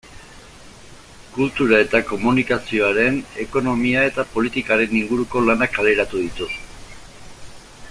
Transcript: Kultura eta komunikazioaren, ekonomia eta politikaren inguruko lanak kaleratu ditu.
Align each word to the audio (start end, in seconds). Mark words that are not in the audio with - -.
Kultura 1.35 1.81
eta 1.85 2.01
komunikazioaren, 2.11 3.19
ekonomia 3.45 4.07
eta 4.13 4.27
politikaren 4.37 4.97
inguruko 5.01 5.45
lanak 5.51 5.77
kaleratu 5.77 6.25
ditu. 6.27 6.51